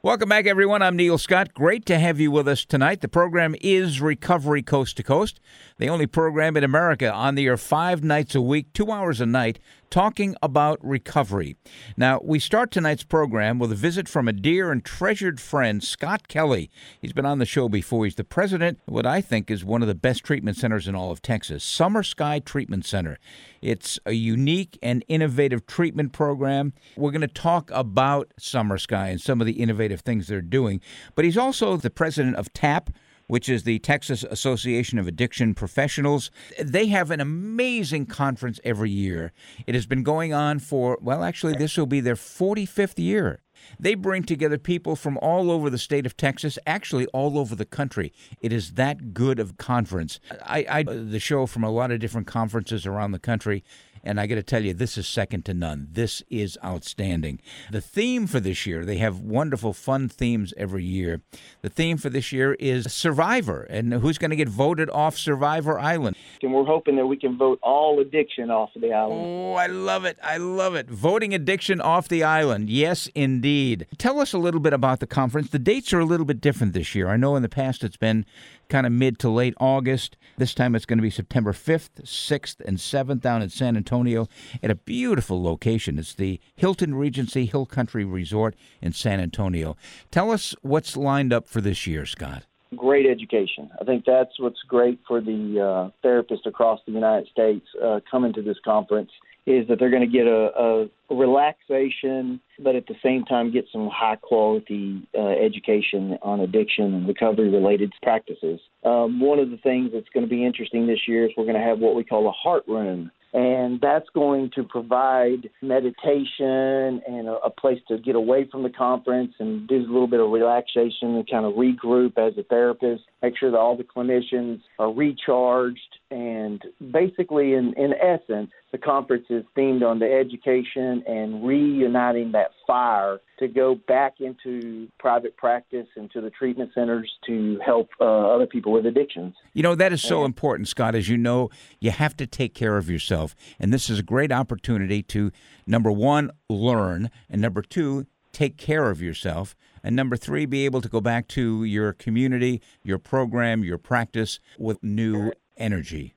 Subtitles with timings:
[0.04, 0.82] Welcome back, everyone.
[0.82, 1.54] I'm Neil Scott.
[1.54, 3.00] Great to have you with us tonight.
[3.00, 5.40] The program is Recovery Coast to Coast,
[5.78, 9.26] the only program in America on the air five nights a week, two hours a
[9.26, 9.60] night,
[9.91, 11.58] talking about recovery.
[11.95, 16.27] Now, we start tonight's program with a visit from a dear and treasured friend, Scott
[16.27, 16.72] Kelley.
[16.99, 18.05] He's been on the show before.
[18.05, 20.96] He's the president of what I think is one of the best treatment centers in
[20.96, 23.20] all of Texas, Summer Sky Treatment Center.
[23.62, 26.73] It's a unique and innovative treatment program.
[26.96, 30.82] We're going to talk about Summer Sky and some of the innovative things they're doing,
[31.16, 32.88] but he's also the president of TAAP
[33.32, 36.32] which is the Texas Association of Addiction Professionals.
[36.62, 39.32] They have an amazing conference every year.
[39.65, 43.40] It has been going on for, well, actually, this will be their 45th year.
[43.79, 47.63] They bring together people from all over the state of Texas, actually all over the
[47.63, 48.12] country.
[48.41, 50.20] It is that good of conference.
[50.43, 53.63] I, I the show from a lot of different conferences around the country,
[54.04, 55.88] and I got to tell you, this is second to none.
[55.91, 57.40] This is outstanding.
[57.71, 61.21] The theme for this year, they have wonderful, fun themes every year.
[61.62, 65.79] The theme for this year is Survivor, and who's going to get voted off Survivor
[65.79, 66.16] Island?
[66.41, 69.22] And we're hoping that we can vote all addiction off of the island.
[69.25, 70.18] Oh, I love it.
[70.24, 70.90] I love it.
[70.90, 72.69] Voting addiction off the island.
[72.69, 73.88] Yes, indeed.
[73.97, 75.50] Tell us a little bit about the conference.
[75.50, 77.09] The dates are a little bit different this year.
[77.09, 78.25] I know in the past it's been
[78.72, 80.18] kind of mid to late August.
[80.38, 84.28] This time it's going to be September 5th, 6th, and 7th down in San Antonio
[84.63, 86.00] at a beautiful location.
[86.00, 89.75] It's the Hilton Regency Hill Country Resort in San Antonio.
[90.09, 92.45] Tell us what's lined up for this year, Scott.
[92.73, 93.69] Great education.
[93.81, 98.31] I think that's what's great for the uh, therapists across the United States uh, coming
[98.34, 99.12] to this conference
[99.46, 103.66] is that they're going to get a, a relaxation, but at the same time get
[103.72, 108.59] some high quality uh, education on addiction and recovery related practices.
[108.84, 111.59] Um, one of the things that's going to be interesting this year is we're going
[111.59, 117.28] to have what we call a heart room and that's going to provide meditation and
[117.28, 120.30] a, a, place to get away from the conference and do a little bit of
[120.30, 124.91] relaxation and kind of regroup as a therapist, make sure that all the clinicians are
[124.91, 126.61] recharged, and
[126.91, 133.19] basically, in, in essence, the conference is themed on the education and reuniting that fire
[133.39, 138.45] to go back into private practice and to the treatment centers to help uh, other
[138.45, 139.33] people with addictions.
[139.53, 140.95] You know, that is so important, Scott.
[140.95, 141.49] As you know,
[141.79, 143.35] you have to take care of yourself.
[143.59, 145.31] And this is a great opportunity to,
[145.65, 149.55] number one, learn, and number two, take care of yourself.
[149.84, 154.40] And number three, be able to go back to your community, your program, your practice
[154.58, 156.16] with new energy.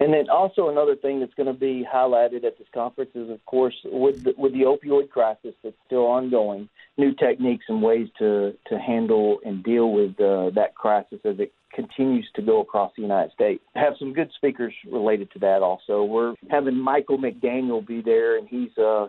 [0.00, 3.44] And then also another thing that's going to be highlighted at this conference is, of
[3.46, 8.54] course, with the, with the opioid crisis that's still ongoing, new techniques and ways to
[8.66, 13.02] to handle and deal with uh, that crisis as it continues to go across the
[13.02, 13.62] United States.
[13.76, 15.62] Have some good speakers related to that.
[15.62, 19.08] Also, we're having Michael McDaniel be there, and he's uh,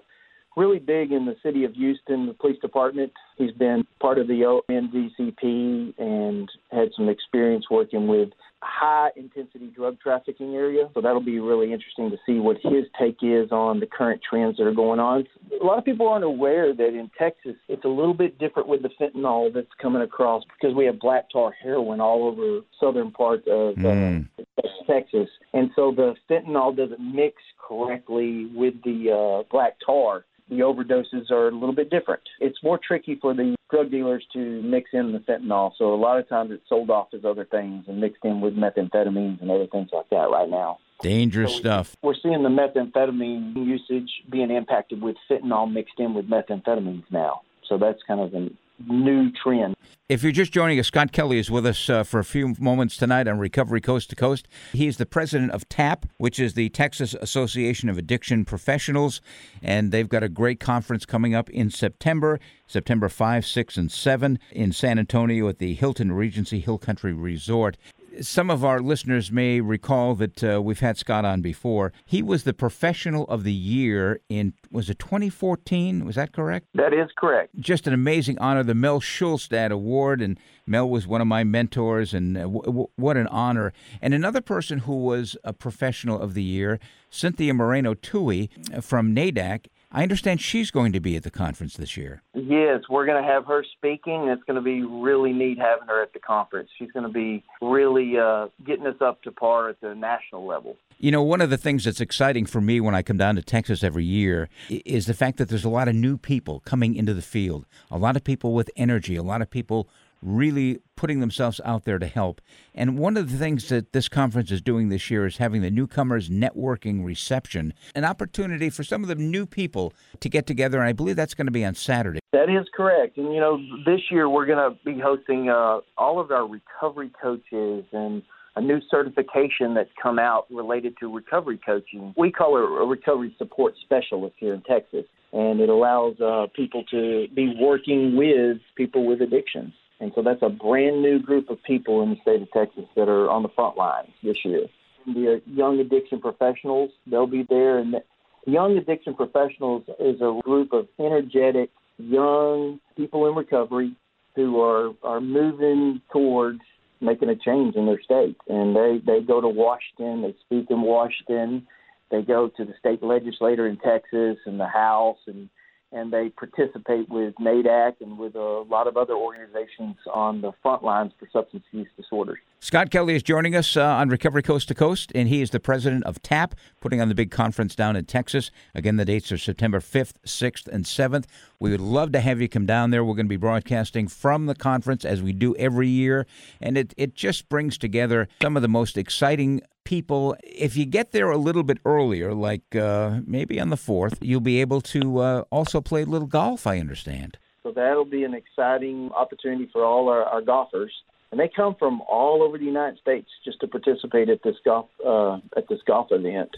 [0.56, 3.12] really big in the city of Houston, the police department.
[3.38, 8.30] He's been part of the NVCP and had some experience working with
[8.62, 10.90] high intensity drug trafficking area.
[10.94, 14.58] So that'll be really interesting to see what his take is on the current trends
[14.58, 15.26] that are going on.
[15.62, 18.82] A lot of people aren't aware that in Texas it's a little bit different with
[18.82, 23.48] the fentanyl that's coming across because we have black tar heroin all over southern part
[23.48, 24.28] of mm.
[24.40, 25.30] uh, Texas.
[25.54, 27.36] And so the fentanyl doesn't mix
[27.68, 32.22] correctly with the uh, black tar the overdoses are a little bit different.
[32.39, 36.19] It's more tricky for the drug dealers to mix in the fentanyl, so a lot
[36.19, 39.68] of times it's sold off as other things and mixed in with methamphetamines and other
[39.68, 40.77] things like that right now.
[41.01, 41.95] Dangerous so stuff.
[42.01, 47.41] We're seeing the methamphetamine usage being impacted with fentanyl mixed in with methamphetamines now.
[47.68, 48.57] So that's kind of an
[48.88, 49.75] new trend.
[50.07, 52.95] If you're just joining us, Scott Kelley is with us uh, for a few moments
[52.95, 54.48] tonight on Recovery Coast to Coast.
[54.72, 59.19] He's the president of TAAP, which is the Texas Association of Addiction Professionals,
[59.63, 64.38] and they've got a great conference coming up in September, September 5, 6, and 7
[64.51, 67.75] in San Antonio at the Hilton Regency Hill Country Resort
[68.21, 71.91] Some of our listeners may recall that uh, we've had Scott on before.
[72.06, 76.06] He was the professional of the year in was it 2014?
[76.06, 76.67] Was that correct?
[76.73, 77.59] That is correct.
[77.59, 82.13] Just an amazing honor, the Mel Schulstad Award, and Mel was one of my mentors,
[82.13, 83.73] and uh, w- w- what an honor.
[84.01, 86.79] And another person who was a professional of the year,
[87.09, 88.50] Cynthia Moreno Tuohy
[88.83, 89.65] from NAADAC,
[89.95, 92.21] I understand she's going to be at the conference this year.
[92.33, 94.27] Yes, we're going to have her speaking.
[94.27, 96.69] It's going to be really neat having her at the conference.
[96.77, 100.75] She's going to be really uh, getting us up to par at the national level.
[100.97, 103.42] You know, one of the things that's exciting for me when I come down to
[103.42, 107.13] Texas every year is the fact that there's a lot of new people coming into
[107.13, 109.88] the field, a lot of people with energy, a lot of people
[110.25, 112.42] really putting themselves out there to help.
[112.74, 115.72] And one of the things that this conference is doing this year is having the
[115.72, 120.80] newcomers networking reception, an opportunity for some of the new people to get together.
[120.80, 122.19] And I believe that's going to be on Saturday.
[122.31, 123.18] That is correct.
[123.18, 127.12] And, you know, this year we're going to be hosting uh, all of our recovery
[127.22, 128.24] coaches and
[128.56, 132.13] a new certification that's come out related to recovery coaching.
[132.18, 136.83] We call it a recovery support specialist here in Texas, and it allows uh, people
[136.92, 139.74] to be working with people with addictions.
[140.00, 143.07] And so that's a brand new group of people in the state of Texas that
[143.07, 144.68] are on the front lines this year.
[145.06, 147.77] The uh, young addiction professionals, they'll be there.
[147.77, 148.03] And the
[148.45, 153.95] young addiction professionals is a group of energetic, young people in recovery
[154.36, 156.62] who are, are moving towards
[157.00, 158.36] making a change in their state.
[158.50, 161.68] And they, they go to Washington, they speak in Washington,
[162.12, 165.50] they go to the state legislator in Texas and the House and
[165.95, 170.83] and they participate with NAADAC and with a lot of other organizations on the front
[170.83, 172.38] lines for substance use disorders.
[172.59, 175.59] Scott Kelley is joining us uh, on Recovery Coast to Coast, and he is the
[175.59, 176.51] president of TAAP,
[176.81, 178.51] putting on the big conference down in Texas.
[178.74, 181.25] Again, the dates are September 5th, 6th, and 7th.
[181.59, 183.06] We would love to have you come down there.
[183.06, 186.27] We're going to be broadcasting from the conference as we do every year,
[186.59, 190.36] and it, it just brings together some of the most exciting people.
[190.44, 194.42] If you get there a little bit earlier, like uh, maybe on the 4th, you'll
[194.42, 197.38] be able to uh, also play a little golf, I understand.
[197.64, 200.92] So that'll be an exciting opportunity for all our, our golfers.
[201.32, 204.88] And they come from all over the United States just to participate at this golf
[205.06, 206.56] uh, at this golf event.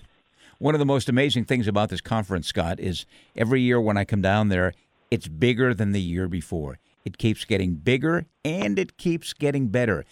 [0.59, 4.05] One of the most amazing things about this conference, Scott, is every year when I
[4.05, 4.73] come down there,
[5.09, 6.79] it's bigger than the year before.
[7.07, 10.03] It keeps getting bigger and it keeps getting better.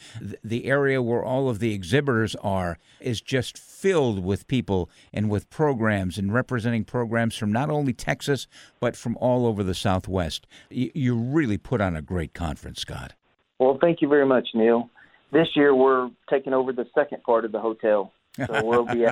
[0.41, 5.49] The area where all of the exhibitors are is just filled with people and with
[5.49, 8.47] programs and representing programs from not only Texas,
[8.79, 10.47] but from all over the Southwest.
[10.69, 13.11] You really put on a great conference, Scott.
[13.59, 14.89] Well, thank you very much, Neil.
[15.33, 18.13] This year we're taking over the second part of the hotel.
[18.37, 19.05] So we'll be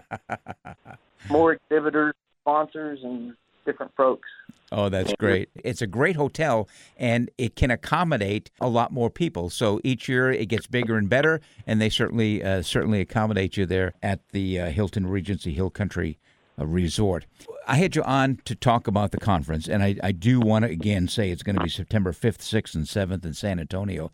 [1.29, 3.33] more exhibitors, sponsors, and
[3.65, 4.29] different folks.
[4.73, 5.49] Oh, that's great.
[5.63, 6.67] It's a great hotel
[6.97, 9.51] and it can accommodate a lot more people.
[9.51, 13.67] So each year it gets bigger and better and they certainly uh, certainly accommodate you
[13.67, 16.17] there at the uh, Hilton Regency Hill Country
[16.59, 17.27] uh, Resort.
[17.67, 20.71] I had you on to talk about the conference and I, I do want to
[20.71, 24.11] again say it's going to be September 5th, 6th and 7th in San Antonio.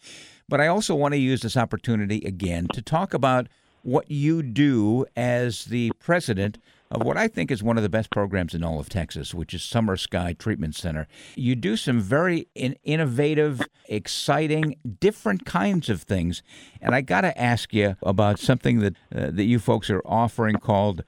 [0.50, 3.48] But I also want to use this opportunity again to talk about
[3.84, 6.58] what you do as the president
[6.92, 9.54] of what I think is one of the best programs in all of Texas, which
[9.54, 11.08] is Summer Sky Treatment Center.
[11.36, 16.42] You do some very in- innovative, exciting, different kinds of things,
[16.82, 20.56] and I got to ask you about something that uh, that you folks are offering
[20.56, 21.04] called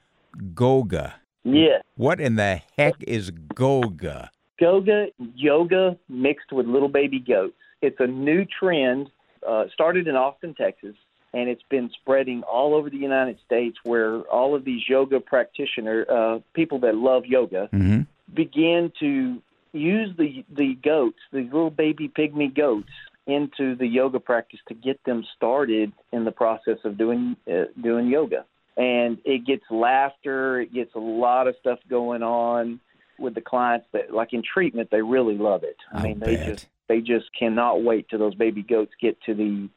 [0.54, 1.16] Goga.
[1.44, 1.80] Yeah.
[1.95, 4.30] What in the heck is Goga?
[4.60, 7.56] Goga yoga mixed with little baby goats.
[7.81, 9.10] It's a new trend.
[9.48, 10.95] Uh, started in Austin, Texas
[11.33, 16.06] and it's been spreading all over the United States where all of these yoga practitioner
[16.09, 18.02] uh, people that love yoga mm-hmm.
[18.33, 19.42] begin to
[19.73, 22.90] use the the goats, the little baby pygmy goats,
[23.28, 28.07] into the yoga practice to get them started in the process of doing uh, doing
[28.07, 28.45] yoga.
[28.78, 32.80] And it gets laughter, it gets a lot of stuff going on
[33.19, 35.78] with the clients that like in treatment they really love it.
[35.94, 36.28] I, I mean bet.
[36.28, 39.69] they just they just cannot wait till those baby goats get to the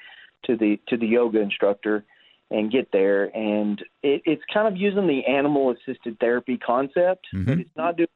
[0.45, 2.05] to the to the yoga instructor
[2.51, 3.25] and get there.
[3.37, 7.47] And it, it's kind of using the animal assisted therapy concept, Mhm.
[7.47, 8.09] but it's not doing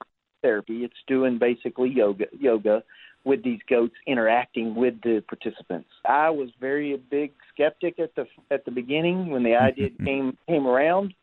[0.43, 0.85] therapy.
[0.85, 2.85] It's doing basically yoga yoga
[3.25, 5.91] with these goats interacting with the participants.
[6.05, 10.37] I was very a big skeptic at the at the beginning when the idea came
[10.47, 11.15] came around,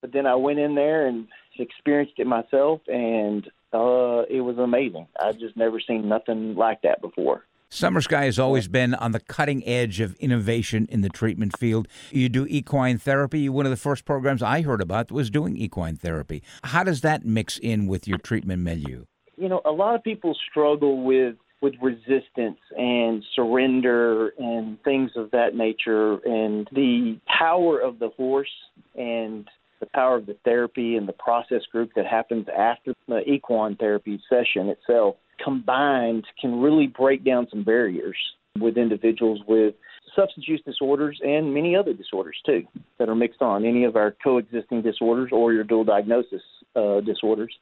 [0.00, 1.26] but then I went in there and
[1.58, 5.06] experienced it myself, and uh, it was amazing.
[5.20, 7.44] I've just never seen nothing like that before.
[7.74, 11.88] Summer Sky has always been on the cutting edge of innovation in the treatment field.
[12.12, 13.48] You do equine therapy.
[13.48, 16.44] One of the first programs I heard about was doing equine therapy.
[16.62, 19.06] How does that mix in with your treatment menu?
[19.36, 25.30] you know, a lot of people struggle with with resistance and surrender and things of
[25.30, 28.52] that nature, and the power of the horse
[28.94, 29.48] and
[29.80, 34.20] the power of the therapy and the process group that happens after the equine therapy
[34.28, 38.16] session itself combined can really break down some barriers
[38.58, 39.74] with individuals with
[40.14, 42.62] substance use disorders and many other disorders too
[42.98, 43.64] that are mixed on.
[43.64, 46.42] Any of our coexisting disorders or your dual diagnosis
[46.76, 47.52] uh, disorders.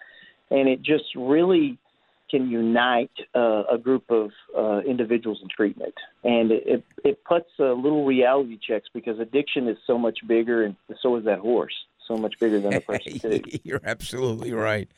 [0.50, 1.78] And it just really
[2.30, 5.92] can unite uh, a group of uh, individuals in treatment,
[6.24, 10.74] and it, it puts a little reality checks because addiction is so much bigger, and
[11.02, 11.74] so is that horse
[12.06, 13.40] so much bigger than a person too.
[13.64, 14.88] You're absolutely right.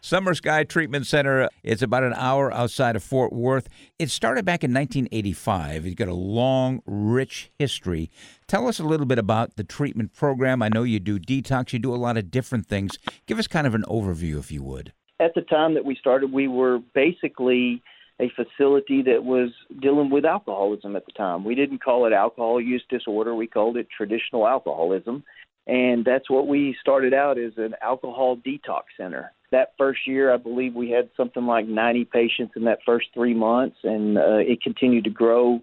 [0.00, 3.68] Summer Sky Treatment Center is about an hour outside of Fort Worth.
[3.98, 5.86] It started back in 1985.
[5.86, 8.10] It's got a long, rich history.
[8.46, 10.62] Tell us a little bit about the treatment program.
[10.62, 12.98] I know you do detox, you do a lot of different things.
[13.26, 16.32] Give us kind of an overview, if you would at the time that we started,
[16.32, 17.82] we were basically
[18.20, 21.44] a facility that was dealing with alcoholism at the time.
[21.44, 25.24] We didn't call it alcohol use disorder, we called it traditional alcoholism.
[25.66, 29.32] And that's what we started out as an alcohol detox center.
[29.50, 33.34] That first year, I believe we had something like 90 patients in that first three
[33.34, 35.62] months, and uh, it continued to grow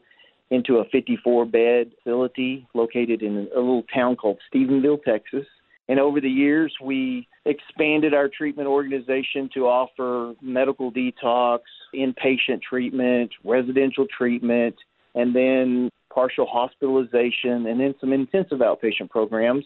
[0.50, 5.46] into a 54 bed facility located in a little town called Stephenville, Texas.
[5.88, 11.60] And over the years, we expanded our treatment organization to offer medical detox,
[11.93, 14.75] inpatient treatment, residential treatment,
[15.15, 19.65] and then partial hospitalization, and then some intensive outpatient programs.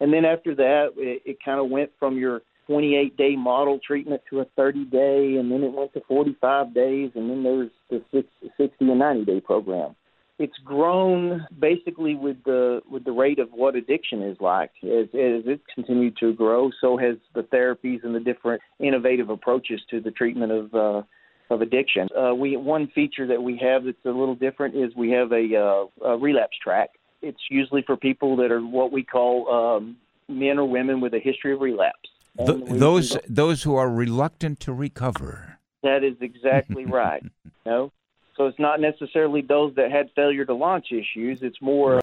[0.00, 4.22] And then after that, it, it kind of went from your 28 day model treatment
[4.30, 8.24] to a 30 day, and then it went to 45 days, and then there's the
[8.56, 9.94] 60 and 90 day program
[10.38, 14.70] it's grown basically with the with the rate of what addiction is like.
[14.82, 19.80] As, as it's continued to grow, so has the therapies and the different innovative approaches
[19.90, 21.02] to the treatment of uh,
[21.50, 22.08] of addiction.
[22.16, 25.56] Uh, we one feature that we have that's a little different is we have a,
[25.56, 26.90] uh, a relapse track.
[27.22, 29.96] It's usually for people that are what we call um,
[30.28, 32.08] men or women with a history of relapse.
[32.36, 35.58] Those those who are reluctant to recover.
[35.82, 37.22] That is exactly right.
[37.66, 37.90] no,
[38.36, 41.40] so it's not necessarily those that had failure to launch issues.
[41.42, 42.00] It's more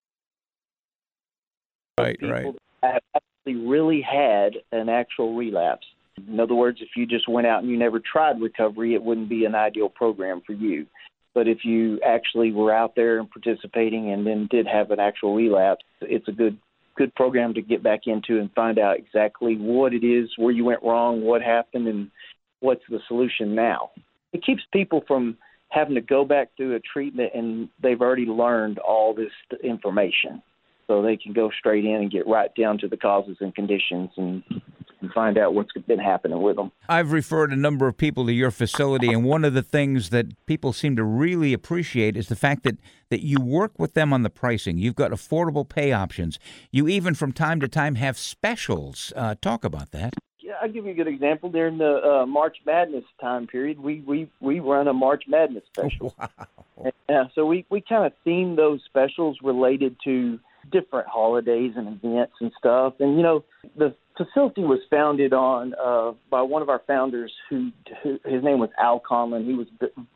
[1.98, 2.54] right, right.
[2.82, 5.88] that have actually really had an actual relapse.
[6.28, 9.30] In other words, if you just went out and you never tried recovery, it wouldn't
[9.30, 10.86] be an ideal program for you.
[11.36, 15.36] But if you actually were out there and participating and then did have an actual
[15.36, 16.58] relapse, it's a good
[16.96, 20.64] good program to get back into and find out exactly what it is, where you
[20.64, 22.10] went wrong, what happened, and
[22.62, 23.92] what's the solution now.
[24.32, 25.38] It keeps people from
[25.68, 30.42] having to go back through a treatment and they've already learned all this information.
[30.88, 34.12] So they can go straight in and get right down to the causes and conditions
[34.16, 34.42] and,
[35.06, 36.72] and find out what's been happening with them.
[36.90, 40.46] I've referred a number of people to your facility, and one of the things that
[40.46, 42.78] people seem to really appreciate is the fact that,
[43.10, 44.78] that you work with them on the pricing.
[44.78, 46.40] You've got affordable pay options.
[46.72, 49.14] You even, from time to time, have specials.
[49.16, 51.50] Uh, talk about that yeah, I'll give you a good example.
[51.50, 56.16] During the uh, March Madness time period, we we we run a March Madness special.
[56.78, 56.94] Wow.
[57.08, 60.40] And, uh, so we we kind of theme those specials related to
[60.72, 62.96] different holidays and events and stuff.
[63.00, 63.44] And you know,
[63.78, 67.72] the facility was founded on uh, by one of our founders, who,
[68.04, 69.46] who his name was Al Conlon.
[69.46, 69.68] He was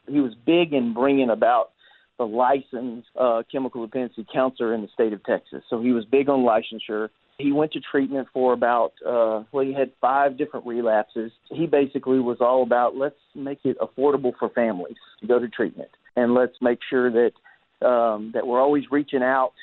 [0.08, 1.72] he was big in bringing about
[2.18, 5.64] the licensed uh, chemical dependency counselor in the state of Texas.
[5.70, 7.10] So he was big on licensure.
[7.38, 11.32] He went to treatment for about, uh, well, he had five different relapses.
[11.50, 15.90] He basically was all about let's make it affordable for families to go to treatment,
[16.18, 17.32] and let's make sure that
[17.88, 19.54] um, that we're always reaching out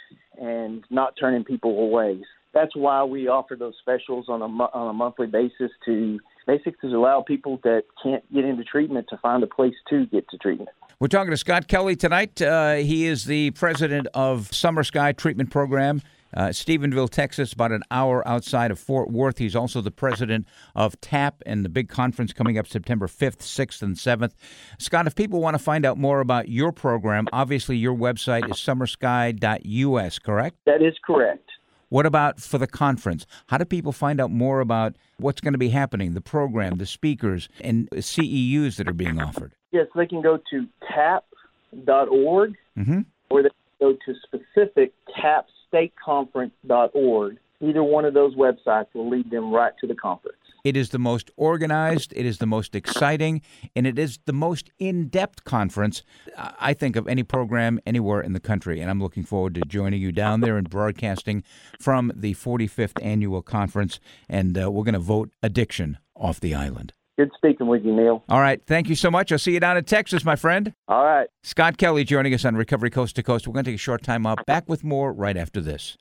[0.40, 2.22] and not turning people away.
[2.56, 6.96] That's why we offer those specials on a on a monthly basis to basically to
[6.96, 10.70] allow people that can't get into treatment to find a place to get to treatment.
[10.98, 12.40] We're talking to Scott Kelley tonight.
[12.40, 16.00] Uh, he is the president of Summer Sky Treatment Program
[16.34, 19.38] uh, Stephenville, Texas, about an hour outside of Fort Worth.
[19.38, 23.82] He's also the president of TAAP and the big conference coming up September 5th, 6th,
[23.82, 24.32] and 7th.
[24.78, 28.56] Scott, if people want to find out more about your program, obviously your website is
[28.56, 30.56] summersky.us, correct?
[30.66, 31.45] That is correct.
[31.88, 33.26] What about for the conference?
[33.46, 36.86] How do people find out more about what's going to be happening, the program, the
[36.86, 39.52] speakers, and CEUs that are being offered?
[39.70, 43.00] Yes, they can go to taap.org mm-hmm.
[43.30, 47.38] or they can go to specific TAAP stateconference.org.
[47.60, 50.38] Either one of those websites will lead them right to the conference.
[50.66, 53.40] It is the most organized, it is the most exciting,
[53.76, 56.02] and it is the most in depth conference,
[56.36, 58.80] I think, of any program anywhere in the country.
[58.80, 61.44] And I'm looking forward to joining you down there and broadcasting
[61.78, 64.00] from the 45th annual conference.
[64.28, 66.92] And uh, we're going to vote addiction off the island.
[67.16, 68.24] Good speaking with you, Neil.
[68.28, 68.60] All right.
[68.66, 69.30] Thank you so much.
[69.30, 70.72] I'll see you down in Texas, my friend.
[70.88, 71.28] All right.
[71.44, 73.46] Scott Kelley joining us on Recovery Coast to Coast.
[73.46, 74.44] We're going to take a short time out.
[74.46, 75.96] Back with more right after this.